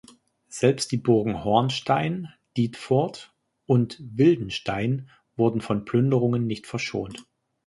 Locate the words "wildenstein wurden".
4.01-5.61